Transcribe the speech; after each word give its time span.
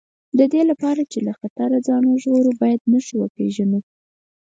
د 0.37 0.39
دې 0.53 0.61
لپاره 0.71 1.01
چې 1.11 1.19
له 1.27 1.33
خطره 1.39 1.77
ځان 1.87 2.03
وژغورو 2.07 2.51
باید 2.61 2.81
نښې 2.91 3.15
وپېژنو. 3.19 3.79